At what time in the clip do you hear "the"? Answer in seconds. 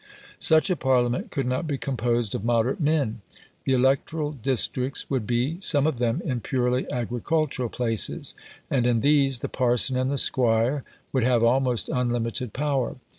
3.65-3.73, 9.37-9.47, 10.09-10.17